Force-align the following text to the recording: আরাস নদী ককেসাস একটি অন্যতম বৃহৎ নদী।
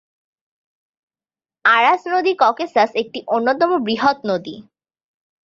আরাস 1.65 2.01
নদী 2.07 2.31
ককেসাস 2.39 2.89
একটি 2.95 3.19
অন্যতম 3.27 3.71
বৃহৎ 3.85 4.17
নদী। 4.25 4.55